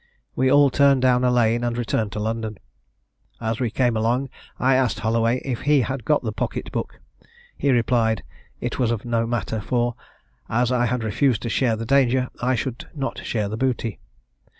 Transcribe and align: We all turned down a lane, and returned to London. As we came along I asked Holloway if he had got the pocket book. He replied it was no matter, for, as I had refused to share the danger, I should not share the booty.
We 0.35 0.51
all 0.51 0.71
turned 0.71 1.03
down 1.03 1.23
a 1.23 1.29
lane, 1.29 1.63
and 1.63 1.77
returned 1.77 2.11
to 2.13 2.19
London. 2.19 2.57
As 3.39 3.59
we 3.59 3.69
came 3.69 3.95
along 3.95 4.29
I 4.57 4.73
asked 4.75 5.01
Holloway 5.01 5.43
if 5.45 5.61
he 5.61 5.81
had 5.81 6.05
got 6.05 6.23
the 6.23 6.31
pocket 6.31 6.71
book. 6.71 6.99
He 7.55 7.69
replied 7.69 8.23
it 8.59 8.79
was 8.79 8.91
no 9.05 9.27
matter, 9.27 9.61
for, 9.61 9.93
as 10.49 10.71
I 10.71 10.87
had 10.87 11.03
refused 11.03 11.43
to 11.43 11.49
share 11.49 11.75
the 11.75 11.85
danger, 11.85 12.29
I 12.41 12.55
should 12.55 12.89
not 12.95 13.23
share 13.23 13.47
the 13.47 13.57
booty. 13.57 13.99